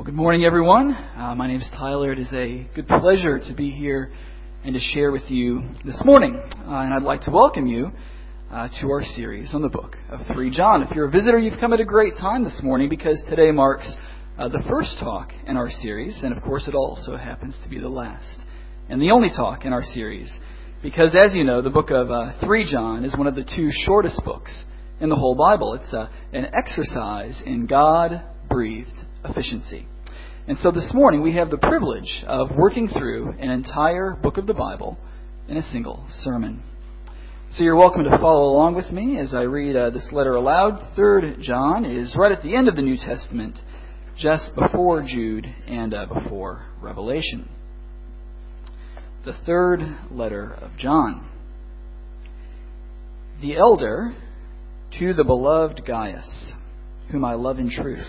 [0.00, 0.94] Well, good morning, everyone.
[0.94, 2.10] Uh, my name is Tyler.
[2.10, 4.10] It is a good pleasure to be here
[4.64, 6.36] and to share with you this morning.
[6.36, 7.90] Uh, and I'd like to welcome you
[8.50, 10.82] uh, to our series on the book of 3 John.
[10.82, 13.92] If you're a visitor, you've come at a great time this morning because today marks
[14.38, 17.78] uh, the first talk in our series, and of course, it also happens to be
[17.78, 18.40] the last
[18.88, 20.34] and the only talk in our series.
[20.82, 23.68] Because, as you know, the book of uh, 3 John is one of the two
[23.84, 24.64] shortest books
[24.98, 25.74] in the whole Bible.
[25.74, 28.88] It's uh, an exercise in God breathed
[29.26, 29.86] efficiency.
[30.50, 34.48] And so this morning we have the privilege of working through an entire book of
[34.48, 34.98] the Bible
[35.46, 36.64] in a single sermon.
[37.52, 40.96] So you're welcome to follow along with me as I read uh, this letter aloud.
[40.96, 43.60] Third John is right at the end of the New Testament,
[44.18, 47.48] just before Jude and uh, before Revelation.
[49.24, 51.30] The third letter of John.
[53.40, 54.16] The elder
[54.98, 56.54] to the beloved Gaius,
[57.12, 58.08] whom I love in truth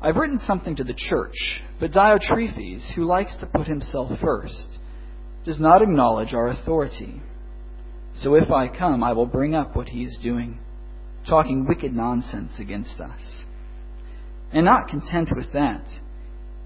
[0.00, 4.78] I've written something to the church, but Diotrephes, who likes to put himself first,
[5.44, 7.22] does not acknowledge our authority.
[8.16, 10.58] So if I come, I will bring up what he is doing,
[11.28, 13.44] talking wicked nonsense against us.
[14.52, 15.86] And not content with that,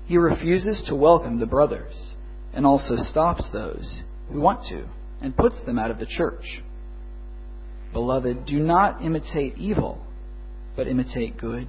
[0.06, 2.14] he refuses to welcome the brothers,
[2.52, 4.88] and also stops those who want to,
[5.22, 6.62] and puts them out of the church.
[7.92, 10.04] Beloved, do not imitate evil,
[10.76, 11.68] but imitate good.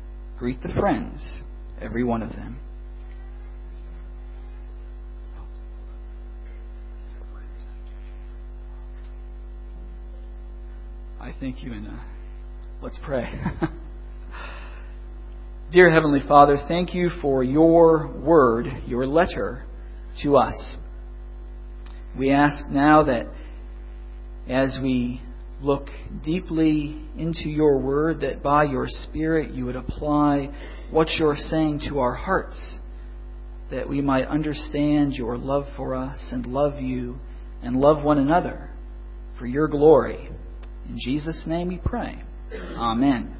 [0.41, 1.43] Greet the friends,
[1.79, 2.59] every one of them.
[11.19, 11.91] I thank you, and uh,
[12.81, 13.31] let's pray.
[15.71, 19.63] Dear Heavenly Father, thank you for your word, your letter
[20.23, 20.75] to us.
[22.17, 23.27] We ask now that
[24.49, 25.21] as we
[25.61, 25.87] look
[26.23, 30.49] deeply into your word, that by your Spirit you would apply
[30.89, 32.79] what you're saying to our hearts,
[33.69, 37.17] that we might understand your love for us and love you
[37.63, 38.69] and love one another
[39.39, 40.29] for your glory.
[40.87, 42.21] In Jesus' name we pray.
[42.53, 43.37] Amen.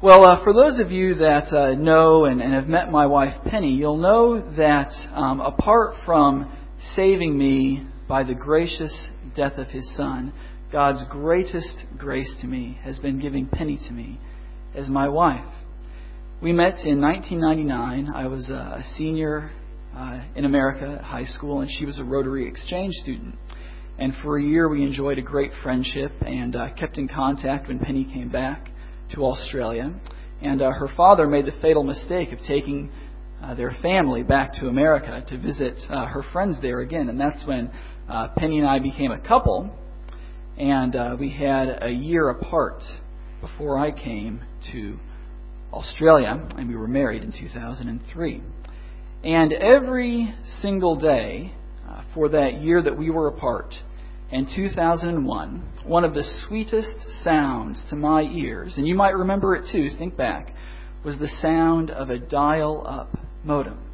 [0.00, 3.34] Well, uh, for those of you that uh, know and, and, have met my wife
[3.44, 6.48] Penny, you'll know that um, apart from
[6.94, 10.32] saving me by the gracious death of his son,
[10.72, 14.18] God's greatest grace to me has been giving Penny to me
[14.74, 15.44] as my wife.
[16.40, 18.10] We met in 1999.
[18.14, 19.50] I was a senior
[19.96, 23.34] uh, in America at high school, and she was a Rotary Exchange student.
[23.98, 27.80] And for a year, we enjoyed a great friendship and uh, kept in contact when
[27.80, 28.70] Penny came back
[29.14, 29.92] to Australia.
[30.40, 32.92] And uh, her father made the fatal mistake of taking
[33.42, 37.08] uh, their family back to America to visit uh, her friends there again.
[37.08, 37.72] And that's when
[38.08, 39.70] uh, Penny and I became a couple,
[40.56, 42.82] and uh, we had a year apart
[43.40, 44.40] before I came
[44.72, 44.98] to
[45.72, 48.42] Australia, and we were married in 2003.
[49.24, 51.52] And every single day
[51.88, 53.74] uh, for that year that we were apart,
[54.30, 59.68] in 2001, one of the sweetest sounds to my ears, and you might remember it
[59.70, 60.54] too, think back,
[61.04, 63.87] was the sound of a dial up modem.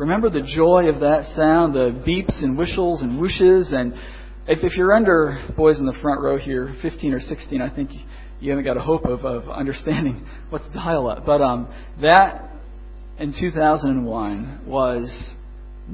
[0.00, 3.74] Remember the joy of that sound, the beeps and whistles and whooshes.
[3.74, 3.92] And
[4.48, 7.90] if, if you're under, boys in the front row here, 15 or 16, I think
[8.40, 11.26] you haven't got a hope of, of understanding what's dial up.
[11.26, 11.68] But um,
[12.00, 12.48] that
[13.18, 15.34] in 2001 was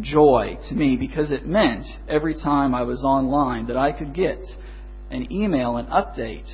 [0.01, 4.39] joy to me because it meant every time I was online that I could get
[5.11, 6.47] an email, an update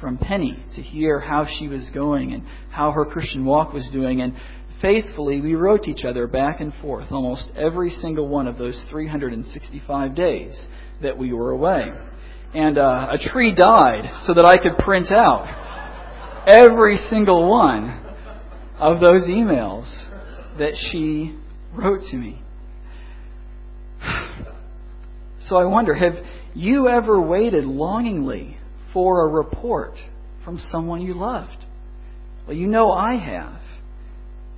[0.00, 4.20] from Penny to hear how she was going and how her Christian walk was doing.
[4.22, 4.34] And
[4.80, 10.14] faithfully, we wrote each other back and forth almost every single one of those 365
[10.14, 10.66] days
[11.02, 11.92] that we were away.
[12.54, 18.02] And uh, a tree died so that I could print out every single one
[18.78, 19.86] of those emails
[20.58, 21.36] that she
[21.74, 22.42] wrote to me.
[25.48, 26.14] So I wonder, have
[26.54, 28.56] you ever waited longingly
[28.92, 29.92] for a report
[30.44, 31.64] from someone you loved?
[32.46, 33.60] Well, you know I have.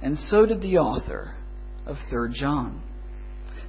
[0.03, 1.35] And so did the author
[1.87, 2.83] of 3 John.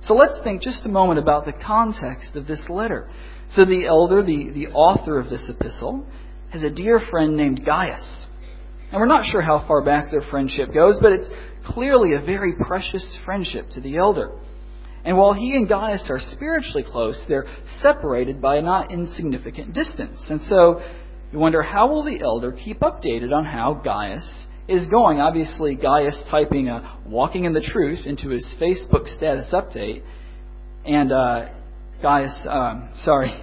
[0.03, 3.09] So let's think just a moment about the context of this letter.
[3.51, 6.05] So the elder, the, the author of this epistle,
[6.51, 8.25] has a dear friend named Gaius.
[8.91, 11.29] And we're not sure how far back their friendship goes, but it's
[11.65, 14.31] clearly a very precious friendship to the elder.
[15.05, 17.45] And while he and Gaius are spiritually close, they're
[17.81, 20.27] separated by a not insignificant distance.
[20.29, 20.81] And so
[21.31, 25.19] you wonder how will the elder keep updated on how Gaius is going?
[25.19, 30.03] Obviously, Gaius typing a walking in the truth into his Facebook status update,
[30.85, 31.49] and uh,
[32.01, 33.33] Gaius, um, sorry,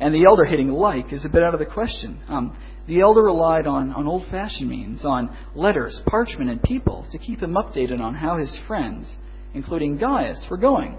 [0.00, 2.20] and the elder hitting like is a bit out of the question.
[2.28, 2.56] Um,
[2.86, 7.42] the elder relied on, on old fashioned means, on letters, parchment, and people to keep
[7.42, 9.12] him updated on how his friends,
[9.54, 10.96] including Gaius, were going.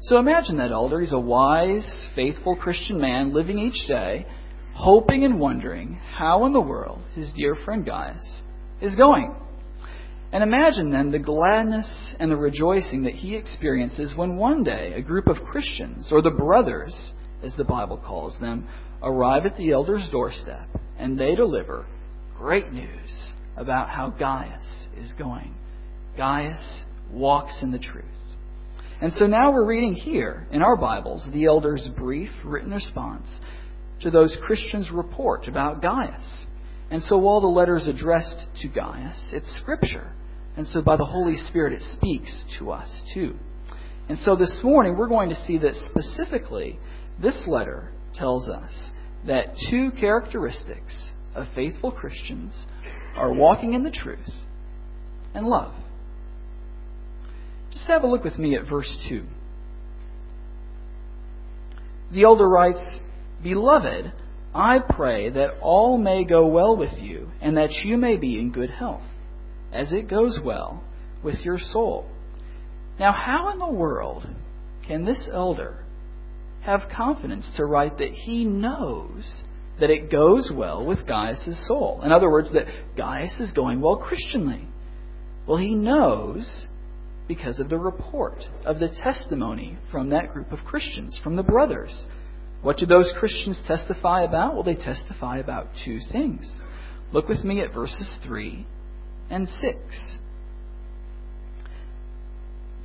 [0.00, 1.00] So imagine that elder.
[1.00, 4.26] He's a wise, faithful Christian man living each day,
[4.74, 8.42] hoping and wondering how in the world his dear friend Gaius
[8.80, 9.34] is going.
[10.32, 15.02] And imagine then the gladness and the rejoicing that he experiences when one day a
[15.02, 18.68] group of Christians, or the brothers, as the Bible calls them,
[19.02, 21.86] arrive at the elder's doorstep and they deliver
[22.36, 25.54] great news about how Gaius is going.
[26.16, 28.04] Gaius walks in the truth.
[29.00, 33.28] And so now we're reading here in our Bibles the elder's brief written response
[34.00, 36.46] to those Christians' report about Gaius.
[36.90, 40.12] And so while the letter is addressed to Gaius, it's Scripture.
[40.56, 43.36] And so by the Holy Spirit, it speaks to us too.
[44.08, 46.78] And so this morning, we're going to see that specifically
[47.20, 48.90] this letter tells us
[49.26, 52.66] that two characteristics of faithful Christians
[53.16, 54.32] are walking in the truth
[55.34, 55.74] and love.
[57.70, 59.24] Just have a look with me at verse 2.
[62.12, 63.00] The elder writes,
[63.42, 64.12] Beloved,
[64.58, 68.50] I pray that all may go well with you, and that you may be in
[68.50, 69.06] good health,
[69.72, 70.82] as it goes well
[71.22, 72.06] with your soul.
[72.98, 74.26] Now, how in the world
[74.86, 75.84] can this elder
[76.62, 79.44] have confidence to write that he knows
[79.80, 82.02] that it goes well with Gaius' soul.
[82.02, 82.66] In other words, that
[82.96, 84.66] Gaius is going well Christianly.
[85.46, 86.66] Well, he knows
[87.28, 92.06] because of the report, of the testimony from that group of Christians, from the brothers.
[92.62, 94.54] What do those Christians testify about?
[94.54, 96.60] Well, they testify about two things.
[97.12, 98.66] Look with me at verses 3
[99.30, 99.76] and 6.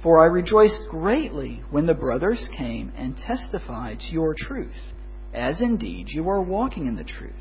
[0.04, 4.76] For I rejoiced greatly when the brothers came and testified to your truth,
[5.34, 7.34] as indeed you are walking in the truth.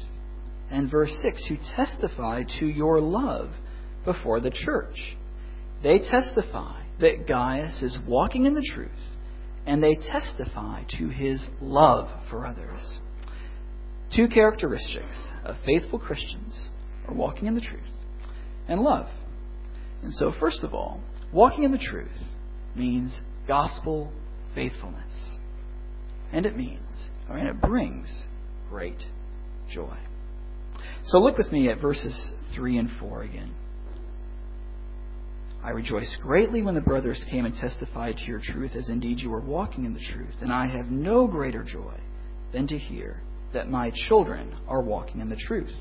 [0.70, 3.50] And verse 6 who testified to your love
[4.04, 5.16] before the church.
[5.82, 8.90] They testify that Gaius is walking in the truth,
[9.66, 12.98] and they testify to his love for others.
[14.14, 16.68] Two characteristics of faithful Christians
[17.08, 17.80] are walking in the truth
[18.68, 19.08] and love.
[20.02, 21.00] And so, first of all,
[21.32, 22.08] walking in the truth
[22.74, 23.14] means
[23.46, 24.12] gospel
[24.54, 25.36] faithfulness.
[26.32, 28.24] And it means, and it brings
[28.70, 29.02] great
[29.70, 29.96] joy.
[31.06, 33.54] So look with me at verses 3 and 4 again.
[35.62, 39.32] I rejoice greatly when the brothers came and testified to your truth, as indeed you
[39.32, 40.34] are walking in the truth.
[40.40, 41.94] And I have no greater joy
[42.52, 45.72] than to hear that my children are walking in the truth.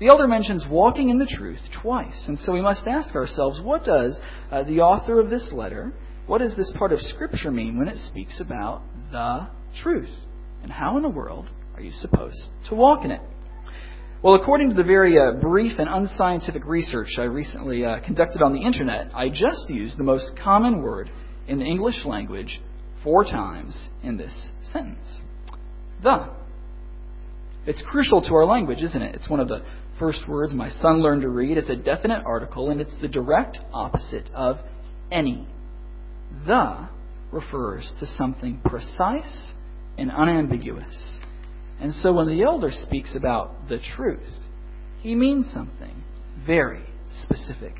[0.00, 2.24] The elder mentions walking in the truth twice.
[2.26, 4.18] And so we must ask ourselves what does
[4.50, 5.92] uh, the author of this letter
[6.26, 9.48] what does this part of Scripture mean when it speaks about the
[9.82, 10.14] truth?
[10.62, 13.20] And how in the world are you supposed to walk in it?
[14.22, 18.52] Well, according to the very uh, brief and unscientific research I recently uh, conducted on
[18.52, 21.10] the internet, I just used the most common word
[21.48, 22.60] in the English language
[23.02, 25.22] four times in this sentence
[26.02, 26.28] the.
[27.66, 29.14] It's crucial to our language, isn't it?
[29.14, 29.62] It's one of the
[29.98, 31.58] first words my son learned to read.
[31.58, 34.58] It's a definite article, and it's the direct opposite of
[35.10, 35.46] any.
[36.46, 36.88] The
[37.30, 39.54] refers to something precise
[39.96, 41.18] and unambiguous.
[41.82, 44.20] And so when the elder speaks about the truth,
[45.00, 46.04] he means something
[46.46, 46.84] very
[47.24, 47.74] specific.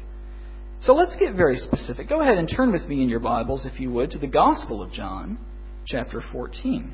[0.81, 2.09] So let's get very specific.
[2.09, 4.83] Go ahead and turn with me in your Bibles, if you would, to the Gospel
[4.83, 5.39] of John,
[5.87, 6.93] chapter 14.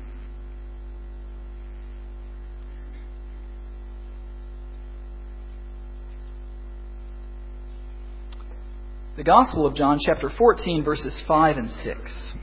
[9.17, 12.33] The Gospel of John, chapter 14, verses 5 and 6.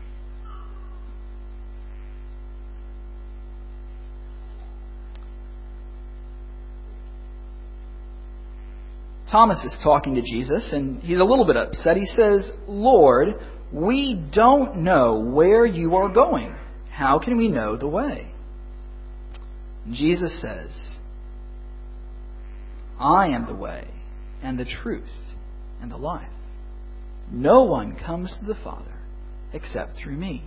[9.37, 11.99] Thomas is talking to Jesus, and he's a little bit upset.
[11.99, 13.35] He says, Lord,
[13.71, 16.57] we don't know where you are going.
[16.91, 18.33] How can we know the way?
[19.93, 20.75] Jesus says,
[22.99, 23.87] I am the way,
[24.43, 25.05] and the truth,
[25.83, 26.33] and the life.
[27.31, 28.95] No one comes to the Father
[29.53, 30.45] except through me.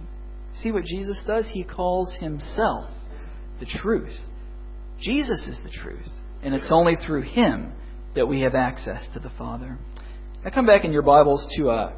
[0.64, 1.48] See what Jesus does?
[1.54, 2.90] He calls himself
[3.60, 4.18] the truth.
[5.00, 6.10] Jesus is the truth,
[6.42, 7.74] and it's only through him
[8.16, 9.78] that we have access to the Father.
[10.44, 11.94] I come back in your Bibles to uh,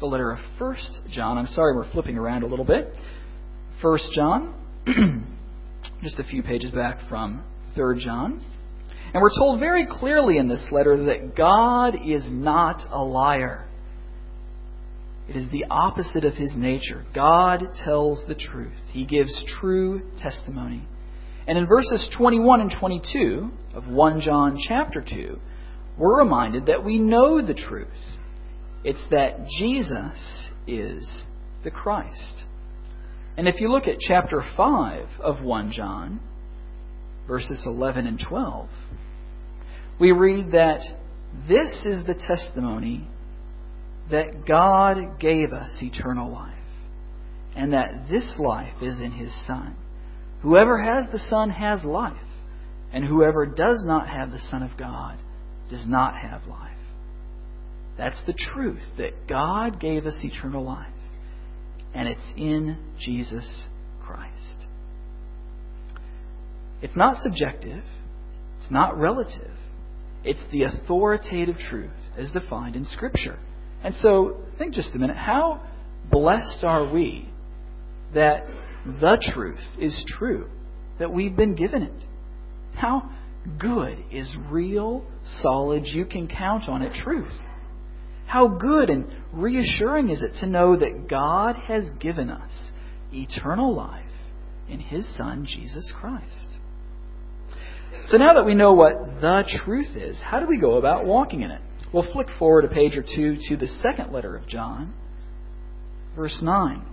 [0.00, 1.38] the letter of First John.
[1.38, 2.92] I'm sorry we're flipping around a little bit.
[3.80, 4.54] First John,
[6.02, 7.44] just a few pages back from
[7.76, 8.44] Third John.
[9.14, 13.66] And we're told very clearly in this letter that God is not a liar.
[15.28, 17.04] It is the opposite of his nature.
[17.14, 18.78] God tells the truth.
[18.90, 20.88] He gives true testimony.
[21.46, 25.38] And in verses 21 and 22 of 1 John chapter 2,
[25.98, 27.88] we're reminded that we know the truth.
[28.84, 31.24] It's that Jesus is
[31.64, 32.44] the Christ.
[33.36, 36.20] And if you look at chapter 5 of 1 John,
[37.26, 38.68] verses 11 and 12,
[40.00, 40.80] we read that
[41.48, 43.06] this is the testimony
[44.10, 46.52] that God gave us eternal life,
[47.54, 49.76] and that this life is in His Son.
[50.42, 52.16] Whoever has the Son has life,
[52.92, 55.18] and whoever does not have the Son of God
[55.72, 56.68] does not have life.
[57.96, 60.92] That's the truth that God gave us eternal life,
[61.94, 63.66] and it's in Jesus
[64.04, 64.66] Christ.
[66.82, 67.82] It's not subjective,
[68.58, 69.56] it's not relative,
[70.24, 73.38] it's the authoritative truth as defined in Scripture.
[73.82, 75.62] And so, think just a minute how
[76.10, 77.28] blessed are we
[78.14, 78.44] that
[78.84, 80.50] the truth is true,
[80.98, 82.04] that we've been given it?
[82.74, 83.10] How
[83.58, 85.04] good is real,
[85.40, 87.32] solid, you can count on it truth?
[88.26, 92.72] How good and reassuring is it to know that God has given us
[93.12, 94.04] eternal life
[94.68, 96.48] in His Son, Jesus Christ?
[98.06, 101.42] So now that we know what the truth is, how do we go about walking
[101.42, 101.60] in it?
[101.92, 104.94] We'll flick forward a page or two to the second letter of John,
[106.16, 106.86] verse 9.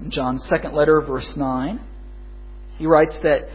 [0.00, 1.80] In John's second letter, verse 9,
[2.76, 3.48] he writes that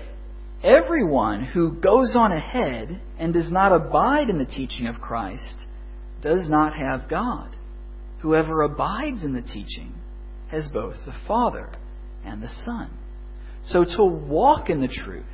[0.64, 5.66] everyone who goes on ahead and does not abide in the teaching of Christ
[6.22, 7.56] does not have God.
[8.22, 9.94] Whoever abides in the teaching
[10.50, 11.70] has both the Father
[12.26, 12.90] and the Son.
[13.66, 15.26] So to walk in the truth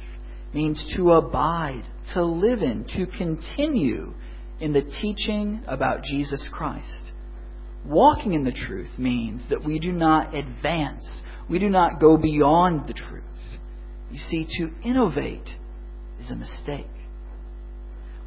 [0.53, 4.13] means to abide, to live in, to continue
[4.59, 7.11] in the teaching about Jesus Christ.
[7.85, 12.87] Walking in the truth means that we do not advance, we do not go beyond
[12.87, 13.23] the truth.
[14.13, 15.49] You see, to innovate
[16.19, 16.85] is a mistake.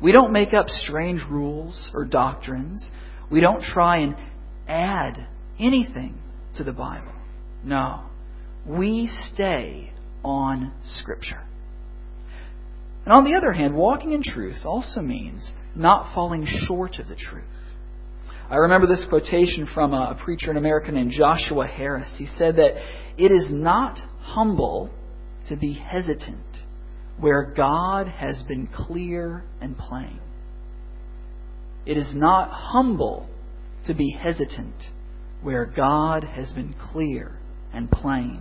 [0.03, 2.91] We don't make up strange rules or doctrines.
[3.31, 4.17] We don't try and
[4.67, 5.29] add
[5.61, 6.19] anything
[6.57, 7.13] to the Bible.
[7.63, 8.03] No.
[8.67, 9.93] We stay
[10.25, 11.45] on Scripture.
[13.05, 17.15] And on the other hand, walking in truth also means not falling short of the
[17.15, 17.45] truth.
[18.51, 22.13] I remember this quotation from a preacher in America named Joshua Harris.
[22.19, 22.75] He said that
[23.17, 24.91] it is not humble
[25.49, 26.45] to be hesitant
[27.19, 30.21] where God has been clear and plain.
[31.87, 33.29] It is not humble
[33.87, 34.75] to be hesitant
[35.43, 37.39] where God has been clear
[37.73, 38.41] and plain.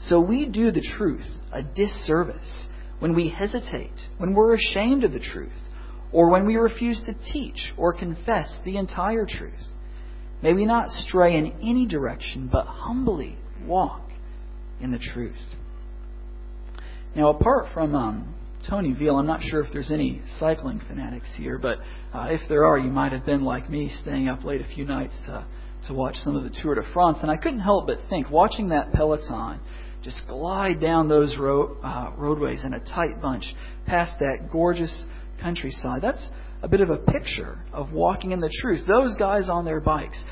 [0.00, 5.20] So we do the truth a disservice when we hesitate, when we're ashamed of the
[5.20, 5.52] truth,
[6.12, 9.52] or when we refuse to teach or confess the entire truth.
[10.42, 14.10] May we not stray in any direction, but humbly walk
[14.80, 15.56] in the truth.
[17.16, 18.34] Now, apart from um,
[18.68, 21.78] Tony Veal, I'm not sure if there's any cycling fanatics here, but
[22.12, 24.84] uh, if there are, you might have been like me, staying up late a few
[24.84, 25.46] nights to
[25.86, 28.70] to watch some of the Tour de France, and I couldn't help but think, watching
[28.70, 29.60] that peloton
[30.02, 33.44] just glide down those ro- uh, roadways in a tight bunch
[33.86, 35.04] past that gorgeous
[35.40, 36.00] countryside.
[36.02, 36.28] That's
[36.62, 38.86] a bit of a picture of walking in the truth.
[38.86, 40.22] Those guys on their bikes,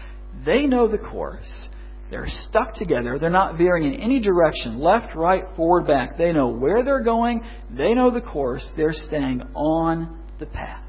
[0.44, 1.68] they know the course.
[2.12, 3.18] They're stuck together.
[3.18, 6.18] They're not veering in any direction, left, right, forward, back.
[6.18, 7.42] They know where they're going.
[7.70, 8.70] They know the course.
[8.76, 10.84] They're staying on the path.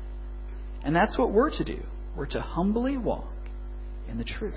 [0.83, 1.81] And that's what we're to do
[2.17, 3.31] We're to humbly walk
[4.09, 4.53] in the truth.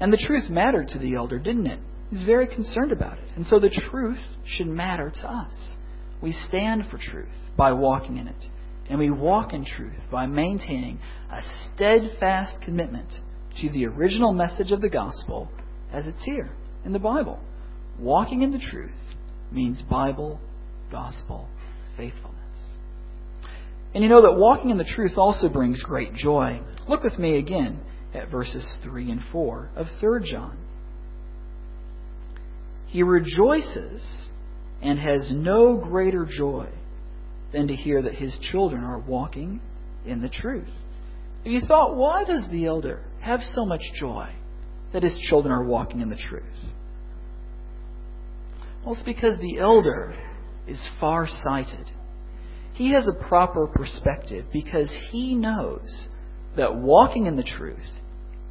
[0.00, 1.80] And the truth mattered to the elder, didn't it?
[2.08, 3.28] He's very concerned about it.
[3.36, 5.76] And so the truth should matter to us.
[6.22, 8.44] We stand for truth by walking in it.
[8.88, 11.42] And we walk in truth by maintaining a
[11.74, 13.12] steadfast commitment
[13.60, 15.50] to the original message of the gospel
[15.92, 16.50] as it's here
[16.84, 17.40] in the Bible.
[17.98, 18.90] Walking in the truth
[19.52, 20.40] means Bible,
[20.90, 21.48] gospel,
[21.96, 22.36] faithfulness.
[23.94, 26.60] And you know that walking in the truth also brings great joy.
[26.88, 27.80] Look with me again
[28.14, 30.56] at verses 3 and 4 of 3 John.
[32.86, 34.28] He rejoices
[34.82, 36.68] and has no greater joy
[37.52, 39.60] than to hear that his children are walking
[40.06, 40.68] in the truth.
[41.44, 44.30] Have you thought, why does the elder have so much joy
[44.92, 46.44] that his children are walking in the truth?
[48.84, 50.14] Well, it's because the elder
[50.66, 51.90] is far sighted.
[52.74, 56.08] He has a proper perspective because he knows
[56.56, 57.78] that walking in the truth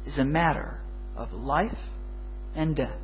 [0.06, 0.80] is a matter
[1.16, 1.76] of life
[2.54, 3.00] and death.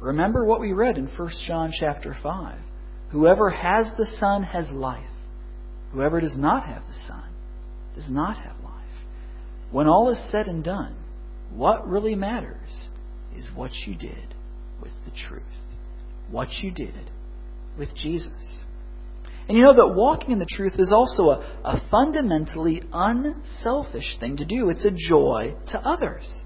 [0.00, 2.58] Remember what we read in 1 John chapter 5.
[3.10, 5.08] Whoever has the Son has life.
[5.92, 7.24] Whoever does not have the Son
[7.94, 8.57] does not have.
[9.70, 10.96] When all is said and done,
[11.52, 12.88] what really matters
[13.36, 14.34] is what you did
[14.82, 15.42] with the truth.
[16.30, 17.10] What you did
[17.78, 18.64] with Jesus.
[19.48, 24.36] And you know that walking in the truth is also a, a fundamentally unselfish thing
[24.36, 24.68] to do.
[24.68, 26.44] It's a joy to others.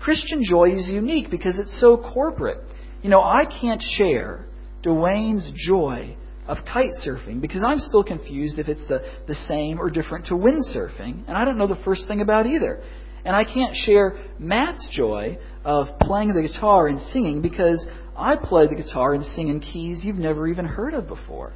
[0.00, 2.58] Christian joy is unique because it's so corporate.
[3.02, 4.46] You know, I can't share
[4.82, 9.90] Dwayne's joy of kite surfing because I'm still confused if it's the, the same or
[9.90, 12.82] different to windsurfing, and I don't know the first thing about either.
[13.24, 18.66] And I can't share Matt's joy of playing the guitar and singing because I play
[18.66, 21.52] the guitar and sing in keys you've never even heard of before.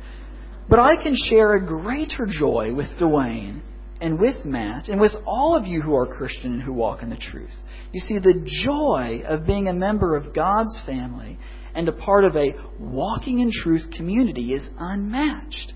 [0.68, 3.62] But I can share a greater joy with Dwayne
[4.00, 7.10] and with Matt and with all of you who are Christian and who walk in
[7.10, 7.54] the truth.
[7.92, 11.38] You see, the joy of being a member of God's family
[11.76, 15.74] and a part of a walking in truth community is unmatched.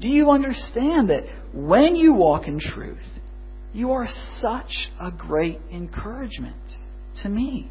[0.00, 1.22] Do you understand that
[1.54, 2.98] when you walk in truth,
[3.72, 4.08] you are
[4.40, 6.56] such a great encouragement
[7.22, 7.70] to me,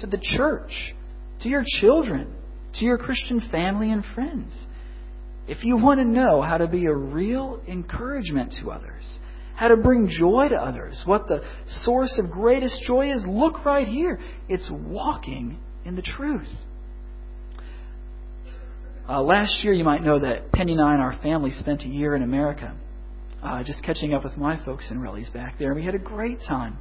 [0.00, 0.94] to the church,
[1.42, 2.34] to your children,
[2.78, 4.50] to your Christian family and friends?
[5.46, 9.18] If you want to know how to be a real encouragement to others,
[9.54, 11.42] how to bring joy to others, what the
[11.82, 14.18] source of greatest joy is, look right here.
[14.48, 15.58] It's walking
[15.88, 16.46] in the truth.
[19.08, 21.88] Uh, last year, you might know that Penny and I and our family spent a
[21.88, 22.76] year in America,
[23.42, 25.98] uh, just catching up with my folks in Relly's back there, and we had a
[25.98, 26.76] great time.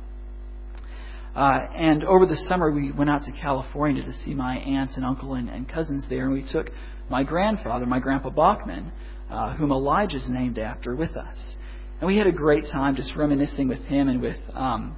[1.34, 5.06] Uh, and over the summer, we went out to California to see my aunts and
[5.06, 6.70] uncle and, and cousins there, and we took
[7.10, 8.92] my grandfather, my grandpa Bachman,
[9.30, 11.56] uh, whom Elijah's named after, with us.
[12.02, 14.98] And we had a great time just reminiscing with him and with um,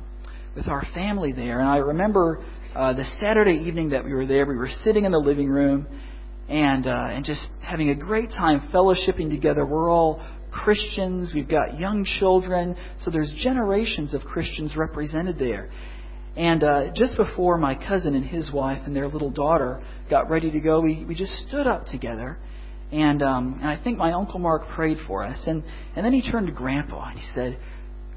[0.55, 1.59] with our family there.
[1.59, 2.43] And I remember
[2.75, 5.87] uh, the Saturday evening that we were there, we were sitting in the living room
[6.47, 9.65] and uh, and just having a great time fellowshipping together.
[9.65, 11.31] We're all Christians.
[11.33, 15.69] We've got young children, so there's generations of Christians represented there.
[16.35, 20.51] And uh, just before my cousin and his wife and their little daughter got ready
[20.51, 22.37] to go, we, we just stood up together.
[22.91, 25.43] And, um, and I think my Uncle Mark prayed for us.
[25.47, 25.63] And,
[25.95, 27.59] and then he turned to Grandpa and he said,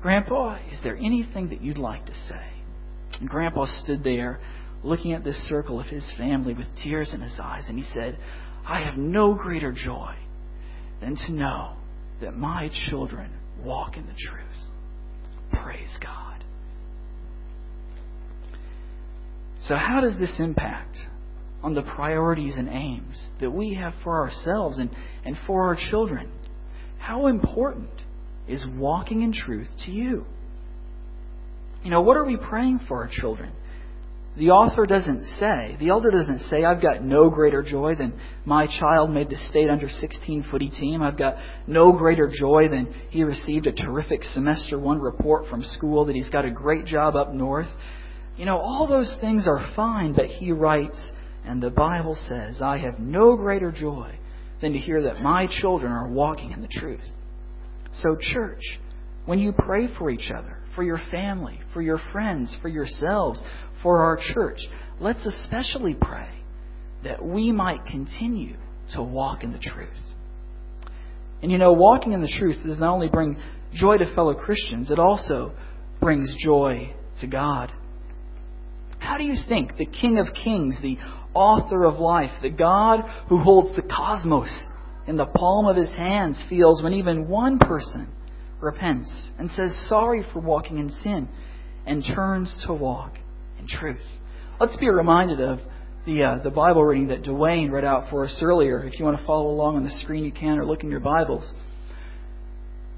[0.01, 2.52] Grandpa, is there anything that you'd like to say?
[3.23, 4.41] And Grandpa stood there
[4.83, 7.67] looking at this circle of his family with tears in his eyes.
[7.69, 8.19] And he said,
[8.67, 10.17] I have no greater joy
[11.01, 11.77] than to know
[12.21, 13.31] that my children
[13.65, 15.63] walk in the truth.
[15.63, 16.43] Praise God.
[19.61, 20.97] So, how does this impact
[21.63, 24.91] on the priorities and aims that we have for ourselves and,
[25.25, 26.29] and for our children?
[26.99, 28.03] How important
[28.49, 30.27] is walking in truth to you?
[31.83, 33.53] You know, what are we praying for our children?
[34.37, 38.67] The author doesn't say, the elder doesn't say, I've got no greater joy than my
[38.67, 41.03] child made the state under 16 footy team.
[41.03, 46.07] I've got no greater joy than he received a terrific semester one report from school,
[46.07, 47.69] that he's got a great job up north.
[48.39, 51.13] You know, all those things are fine, but he writes,
[51.45, 54.19] and the Bible says, I have no greater joy
[54.63, 57.05] than to hear that my children are walking in the truth.
[57.93, 58.63] So, church,
[59.27, 63.43] when you pray for each other, for your family, for your friends, for yourselves,
[63.83, 64.59] for our church,
[65.01, 66.29] let's especially pray
[67.05, 68.57] that we might continue
[68.95, 69.89] to walk in the truth.
[71.43, 73.37] And you know, walking in the truth does not only bring
[73.75, 75.53] joy to fellow Christians, it also
[76.01, 77.73] brings joy to God.
[78.99, 80.99] How do you think the King of Kings, the
[81.35, 84.55] author of life, the God who holds the cosmos
[85.09, 88.09] in the palm of his hands, feels when even one person
[88.63, 91.29] repents and says sorry for walking in sin
[91.87, 93.19] and turns to walk
[93.59, 94.03] in truth.
[94.61, 95.59] Let's be reminded of
[96.07, 98.85] the, uh, the Bible reading that Dwayne read out for us earlier.
[98.85, 101.01] If you want to follow along on the screen, you can, or look in your
[101.01, 101.53] Bibles.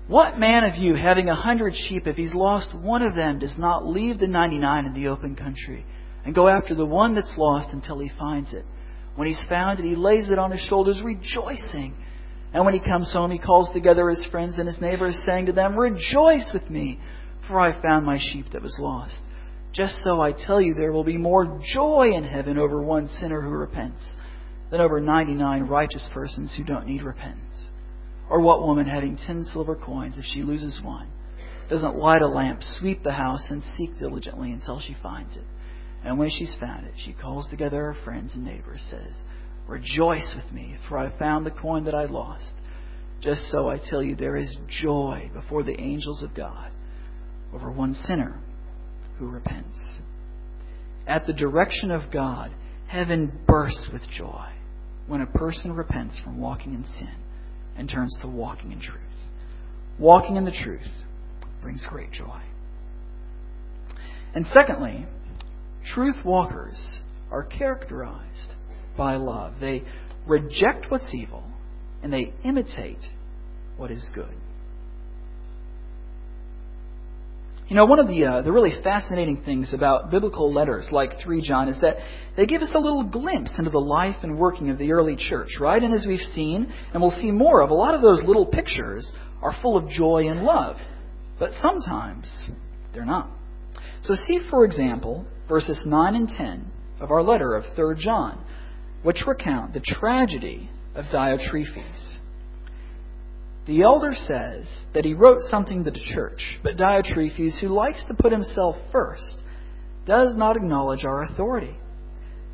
[0.06, 3.56] What man of you, having a hundred sheep, if he's lost one of them, does
[3.56, 5.84] not leave the ninety nine in the open country
[6.26, 8.66] and go after the one that's lost until he finds it?
[9.16, 11.94] When he's found it, he lays it on his shoulders, rejoicing.
[12.54, 15.52] And when he comes home, he calls together his friends and his neighbors, saying to
[15.52, 17.00] them, Rejoice with me,
[17.48, 19.18] for I found my sheep that was lost.
[19.72, 23.40] Just so I tell you, there will be more joy in heaven over one sinner
[23.40, 24.14] who repents
[24.70, 27.70] than over 99 righteous persons who don't need repentance.
[28.30, 31.08] Or what woman having ten silver coins, if she loses one,
[31.68, 35.44] doesn't light a lamp, sweep the house, and seek diligently until she finds it?
[36.04, 39.24] And when she's found it, she calls together her friends and neighbors, says,
[39.66, 42.52] Rejoice with me, for I found the coin that I lost.
[43.20, 46.70] Just so I tell you, there is joy before the angels of God
[47.54, 48.38] over one sinner
[49.18, 50.00] who repents.
[51.06, 52.52] At the direction of God,
[52.88, 54.48] heaven bursts with joy
[55.06, 57.14] when a person repents from walking in sin
[57.76, 59.00] and turns to walking in truth.
[59.98, 60.82] Walking in the truth
[61.62, 62.40] brings great joy.
[64.34, 65.06] And secondly,
[65.94, 67.00] truth walkers
[67.30, 68.54] are characterized
[68.96, 69.54] by love.
[69.60, 69.84] They
[70.26, 71.42] reject what's evil
[72.02, 72.98] and they imitate
[73.76, 74.34] what is good.
[77.66, 81.40] You know, one of the, uh, the really fascinating things about biblical letters like 3
[81.40, 81.96] John is that
[82.36, 85.48] they give us a little glimpse into the life and working of the early church,
[85.58, 85.82] right?
[85.82, 89.10] And as we've seen, and we'll see more of, a lot of those little pictures
[89.40, 90.76] are full of joy and love.
[91.38, 92.30] But sometimes
[92.92, 93.30] they're not.
[94.02, 98.44] So see, for example, verses 9 and 10 of our letter of 3 John
[99.04, 102.18] which recount the tragedy of Diotrephes.
[103.66, 108.14] The elder says that he wrote something to the church, but Diotrephes, who likes to
[108.14, 109.42] put himself first,
[110.06, 111.76] does not acknowledge our authority.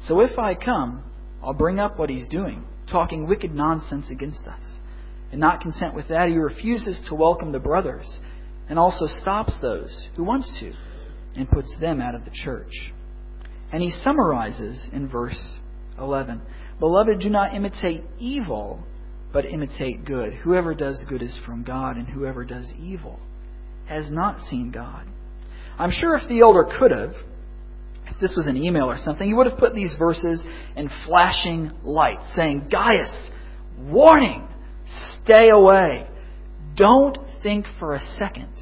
[0.03, 1.05] So if I come,
[1.43, 4.77] I'll bring up what he's doing, talking wicked nonsense against us.
[5.33, 8.21] And not content with that, he refuses to welcome the brothers,
[8.69, 10.73] and also stops those who wants to,
[11.37, 12.93] and puts them out of the church.
[13.73, 15.59] And he summarizes in verse
[16.01, 16.41] 11.
[16.79, 18.83] Beloved, do not imitate evil,
[19.33, 20.35] but imitate good.
[20.35, 23.21] Whoever does good is from God, and whoever does evil
[23.87, 25.07] has not seen God.
[25.79, 27.15] I'm sure if the elder could have,
[28.07, 30.45] if this was an email or something, he would have put these verses
[30.77, 33.31] in flashing lights, saying, Gaius,
[33.79, 34.47] warning,
[35.23, 36.07] stay away.
[36.77, 38.53] Don't think for a second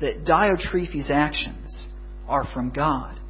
[0.00, 1.88] that Diotrephes' actions
[2.28, 3.20] are from God.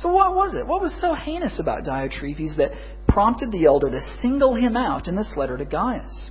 [0.00, 0.66] So what was it?
[0.66, 2.70] What was so heinous about Diotrephes that
[3.06, 6.30] prompted the elder to single him out in this letter to Gaius?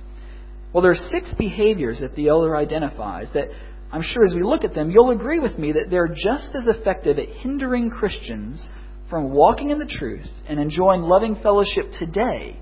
[0.72, 3.48] Well, there are six behaviors that the elder identifies that
[3.92, 6.68] I'm sure as we look at them, you'll agree with me that they're just as
[6.68, 8.68] effective at hindering Christians
[9.08, 12.60] from walking in the truth and enjoying loving fellowship today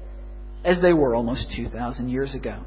[0.65, 2.65] as they were almost 2,000 years ago.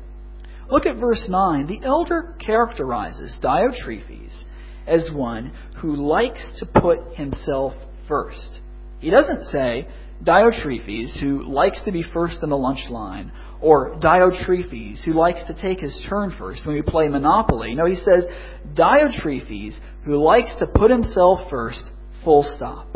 [0.69, 1.67] Look at verse 9.
[1.67, 4.43] The elder characterizes Diotrephes
[4.88, 5.51] as one
[5.82, 7.73] who likes to put himself
[8.12, 8.60] first.
[9.00, 9.88] He doesn't say
[10.21, 15.60] Diotrephes, who likes to be first in the lunch line, or Diotrephes, who likes to
[15.60, 17.74] take his turn first when we play Monopoly.
[17.74, 18.26] No, he says
[18.74, 21.84] Diotrephes, who likes to put himself first,
[22.26, 22.88] full stop.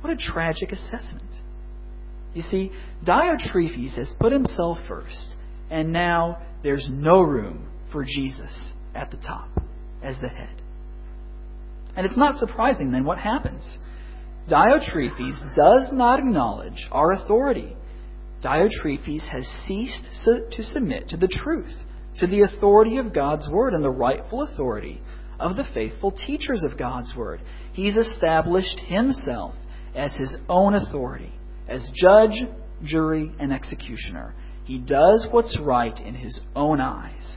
[0.00, 1.30] What a tragic assessment.
[2.32, 2.72] You see,
[3.04, 5.34] Diotrephes has put himself first,
[5.70, 9.50] and now there's no room for Jesus at the top
[10.02, 10.61] as the head.
[11.96, 13.78] And it's not surprising then what happens.
[14.48, 17.76] Diotrephes does not acknowledge our authority.
[18.42, 21.74] Diotrephes has ceased to submit to the truth,
[22.18, 25.00] to the authority of God's Word and the rightful authority
[25.38, 27.40] of the faithful teachers of God's Word.
[27.72, 29.54] He's established himself
[29.94, 31.32] as his own authority,
[31.68, 32.44] as judge,
[32.82, 34.34] jury, and executioner.
[34.64, 37.36] He does what's right in his own eyes.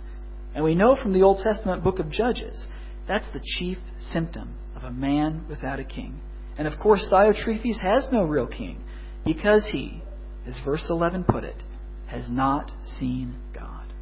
[0.56, 2.66] And we know from the Old Testament book of Judges
[3.08, 3.78] that's the chief
[4.12, 6.20] symptom of a man without a king.
[6.58, 8.84] And of course, Diotrephes has no real king
[9.26, 10.02] because he,
[10.48, 11.62] as verse 11 put it,
[12.08, 13.94] has not seen God.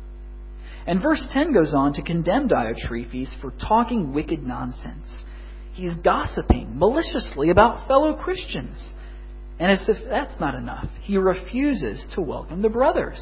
[0.86, 5.24] And verse 10 goes on to condemn Diotrephes for talking wicked nonsense.
[5.74, 8.94] He's gossiping maliciously about fellow Christians.
[9.60, 13.22] And as if that's not enough, he refuses to welcome the brothers.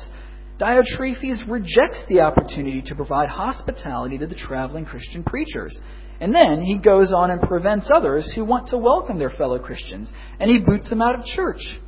[0.59, 5.77] Diotrephes rejects the opportunity to provide hospitality to the traveling Christian preachers.
[6.19, 10.11] And then he goes on and prevents others who want to welcome their fellow Christians,
[10.39, 11.79] and he boots them out of church.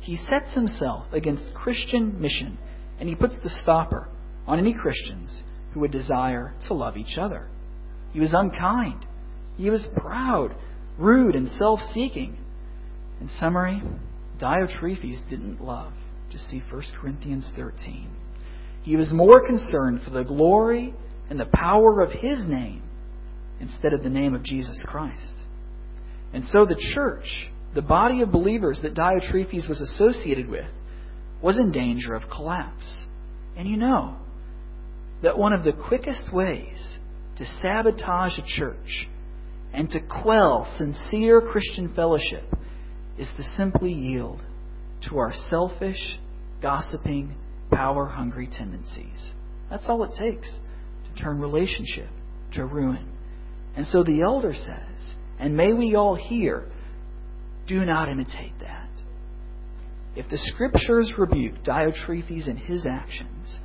[0.00, 2.56] He sets himself against Christian mission,
[2.98, 4.08] and he puts the stopper
[4.46, 5.42] on any Christians
[5.74, 7.48] who would desire to love each other.
[8.12, 9.04] He was unkind.
[9.58, 10.54] He was proud,
[10.98, 12.38] rude, and self seeking.
[13.20, 13.82] In summary,
[14.40, 15.92] Diotrephes didn't love.
[16.30, 18.10] Just see 1 Corinthians 13.
[18.82, 20.94] He was more concerned for the glory
[21.28, 22.82] and the power of his name
[23.60, 25.34] instead of the name of Jesus Christ.
[26.32, 30.70] And so the church, the body of believers that Diotrephes was associated with,
[31.42, 33.06] was in danger of collapse.
[33.56, 34.16] And you know
[35.22, 36.98] that one of the quickest ways
[37.36, 39.08] to sabotage a church
[39.72, 42.44] and to quell sincere Christian fellowship
[43.18, 44.42] is to simply yield
[45.08, 46.18] to our selfish,
[46.62, 47.34] gossiping,
[47.70, 49.32] power hungry tendencies.
[49.70, 52.08] That's all it takes to turn relationship
[52.52, 53.08] to ruin.
[53.76, 56.64] And so the elder says, and may we all hear,
[57.66, 58.88] do not imitate that.
[60.14, 63.58] If the scriptures rebuke Diotrephes and his actions,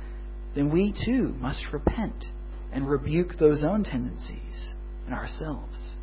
[0.54, 2.24] then we too must repent
[2.72, 4.72] and rebuke those own tendencies
[5.06, 5.94] in ourselves.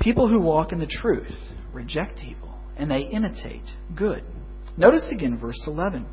[0.00, 1.36] People who walk in the truth
[1.72, 3.64] reject evil and they imitate
[3.96, 4.22] good.
[4.76, 6.06] Notice again verse 11.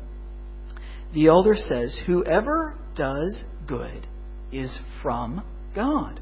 [1.14, 4.06] The elder says, Whoever does good
[4.52, 5.42] is from
[5.74, 6.20] God.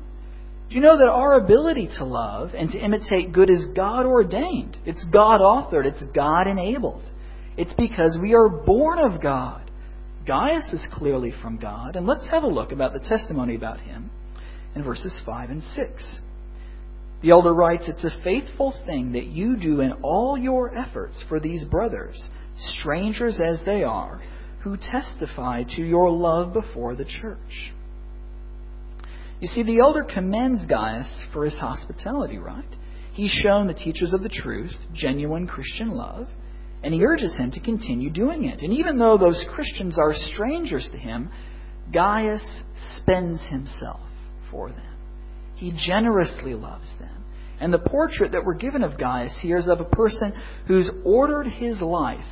[0.69, 4.77] Do you know that our ability to love and to imitate good is God ordained?
[4.85, 7.05] It's God authored, it's God enabled.
[7.57, 9.71] It's because we are born of God.
[10.27, 14.11] Gaius is clearly from God, and let's have a look about the testimony about him
[14.75, 16.21] in verses 5 and 6.
[17.25, 21.41] The elder writes, It's a faithful thing that you do in all your efforts for
[21.41, 24.21] these brothers, strangers as they are,
[24.61, 27.73] who testify to your love before the church.
[29.41, 32.63] You see, the elder commends Gaius for his hospitality, right?
[33.15, 36.29] He's shown the teachers of the truth genuine Christian love,
[36.83, 38.61] and he urges him to continue doing it.
[38.61, 41.31] And even though those Christians are strangers to him,
[41.91, 42.63] Gaius
[42.99, 44.01] spends himself
[44.51, 44.94] for them.
[45.65, 47.25] He generously loves them.
[47.59, 50.35] And the portrait that we're given of Gaius here is of a person
[50.67, 52.27] who's ordered his life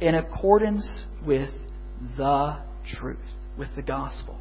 [0.00, 1.50] in accordance with
[2.16, 2.56] the
[2.98, 3.18] truth,
[3.58, 4.40] with the gospel.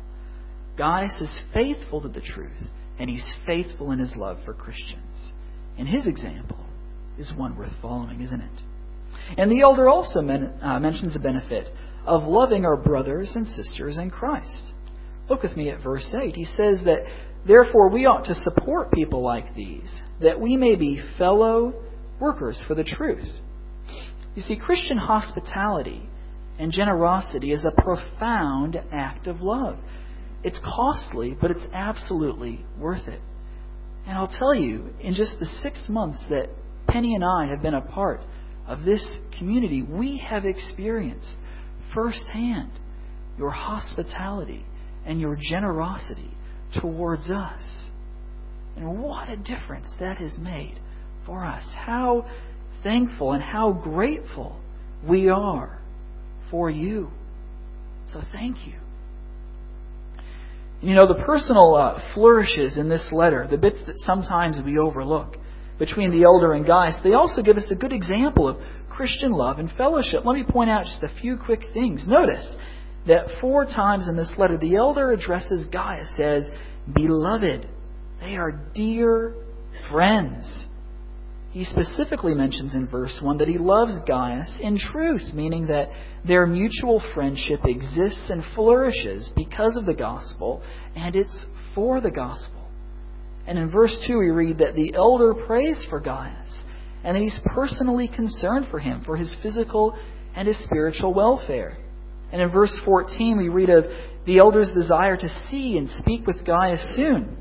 [0.78, 5.34] Gaius is faithful to the truth, and he's faithful in his love for Christians.
[5.78, 6.65] And his example
[7.17, 9.38] is one worth following, isn't it?
[9.38, 11.67] And the elder also men, uh, mentions the benefit
[12.06, 14.71] of loving our brothers and sisters in Christ.
[15.30, 16.38] Look with me at verse 8.
[16.38, 17.04] He says that
[17.47, 21.73] Therefore, we ought to support people like these, that we may be fellow
[22.19, 23.28] workers for the truth.
[24.36, 26.08] You see, Christian hospitality
[26.60, 29.78] and generosity is a profound act of love.
[30.43, 33.21] It's costly, but it's absolutely worth it.
[34.06, 36.49] And I'll tell you, in just the six months that
[36.88, 38.21] Penny and I have been a part
[38.67, 41.36] of this community, we have experienced
[41.93, 42.71] firsthand
[43.38, 44.65] your hospitality
[45.06, 46.36] and your generosity
[46.82, 47.89] towards us.
[48.75, 50.79] And what a difference that has made
[51.25, 51.65] for us.
[51.75, 52.29] How
[52.84, 54.60] thankful and how grateful
[55.08, 55.79] we are
[56.49, 57.10] for you.
[58.08, 58.75] So thank you.
[60.82, 65.36] You know, the personal uh, flourishes in this letter, the bits that sometimes we overlook
[65.77, 68.58] between the elder and Gaius, they also give us a good example of
[68.89, 70.25] Christian love and fellowship.
[70.25, 72.05] Let me point out just a few quick things.
[72.08, 72.55] Notice
[73.10, 76.50] that four times in this letter, the elder addresses Gaius as
[76.93, 77.67] beloved.
[78.22, 79.34] They are dear
[79.91, 80.65] friends.
[81.52, 85.89] He specifically mentions in verse 1 that he loves Gaius in truth, meaning that
[86.28, 90.62] their mutual friendship exists and flourishes because of the gospel,
[90.95, 92.67] and it's for the gospel.
[93.48, 96.63] And in verse 2, we read that the elder prays for Gaius,
[97.04, 99.98] and that he's personally concerned for him, for his physical
[100.36, 101.78] and his spiritual welfare.
[102.31, 103.85] And in verse 14, we read of
[104.25, 107.37] the elder's desire to see and speak with Gaius soon.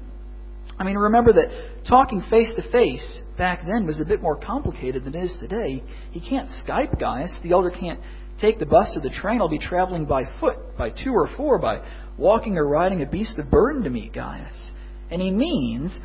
[0.78, 5.04] I mean, remember that talking face to face back then was a bit more complicated
[5.04, 5.82] than it is today.
[6.12, 7.36] He can't Skype Gaius.
[7.42, 8.00] The elder can't
[8.40, 9.38] take the bus or the train.
[9.38, 11.84] He'll be traveling by foot, by two or four, by
[12.16, 14.70] walking or riding a beast of burden to meet Gaius.
[15.10, 15.98] And he means,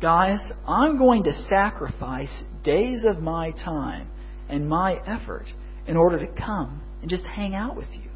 [0.00, 4.08] Gaius, I'm going to sacrifice days of my time
[4.48, 5.46] and my effort
[5.86, 8.07] in order to come and just hang out with you.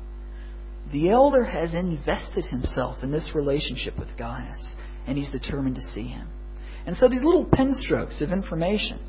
[0.93, 4.77] The elder has invested himself in this relationship with Gaius,
[5.07, 6.29] and he's determined to see him.
[6.87, 9.01] And so these little pen strokes of information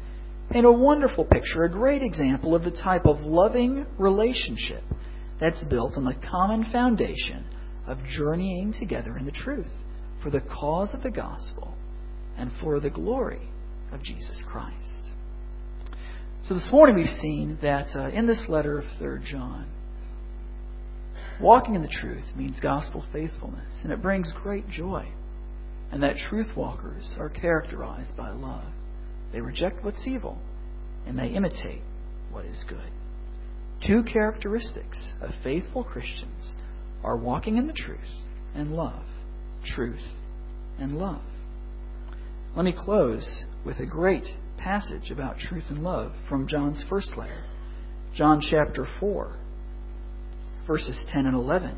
[0.49, 4.83] paint a wonderful picture, a great example of the type of loving relationship
[5.41, 7.45] that's built on the common foundation
[7.85, 9.71] of journeying together in the truth
[10.21, 11.75] for the cause of the gospel
[12.37, 13.49] and for the glory
[13.91, 15.03] of Jesus Christ.
[16.45, 19.67] So this morning we've seen that uh, in this letter of 3 John,
[21.41, 25.07] Walking in the truth means gospel faithfulness, and it brings great joy.
[25.91, 28.71] And that truth walkers are characterized by love.
[29.31, 30.37] They reject what's evil,
[31.05, 31.81] and they imitate
[32.31, 32.91] what is good.
[33.85, 36.55] Two characteristics of faithful Christians
[37.03, 37.99] are walking in the truth
[38.55, 39.03] and love.
[39.65, 40.03] Truth
[40.79, 41.21] and love.
[42.55, 44.25] Let me close with a great
[44.57, 47.43] passage about truth and love from John's first letter.
[48.15, 49.35] John chapter 4,
[50.67, 51.77] verses 10 and 11.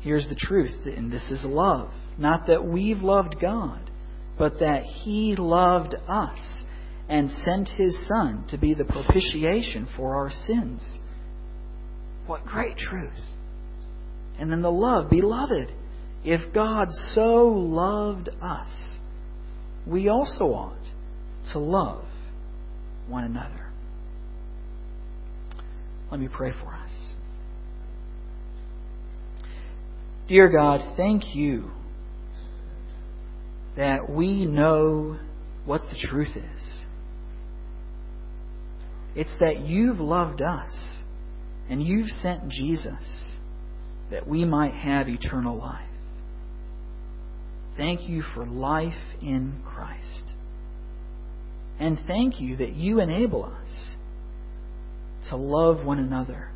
[0.00, 1.90] Here's the truth, and this is love.
[2.18, 3.90] Not that we've loved God,
[4.38, 6.64] but that He loved us
[7.08, 10.98] and sent His Son to be the propitiation for our sins.
[12.26, 13.12] What great truth.
[14.38, 15.10] And then the love.
[15.10, 15.72] Beloved,
[16.24, 18.96] if God so loved us,
[19.86, 20.84] we also ought
[21.52, 22.04] to love
[23.08, 23.65] one another.
[26.10, 27.14] Let me pray for us.
[30.28, 31.70] Dear God, thank you
[33.76, 35.18] that we know
[35.64, 36.80] what the truth is.
[39.14, 40.72] It's that you've loved us
[41.68, 43.34] and you've sent Jesus
[44.10, 45.88] that we might have eternal life.
[47.76, 50.32] Thank you for life in Christ.
[51.78, 53.96] And thank you that you enable us
[55.30, 56.50] to love one another.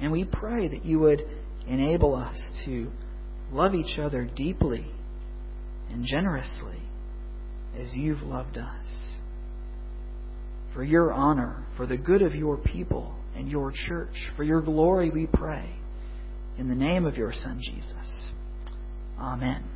[0.00, 1.22] And we pray that you would
[1.68, 2.90] enable us to
[3.52, 4.86] love each other deeply
[5.90, 6.80] and generously
[7.78, 9.18] as you've loved us.
[10.74, 15.10] For your honor, for the good of your people and your church, for your glory
[15.10, 15.70] we pray.
[16.58, 18.32] In the name of your Son, Jesus.
[19.18, 19.73] Amen.